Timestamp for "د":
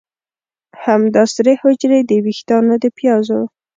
2.09-2.11, 2.83-2.85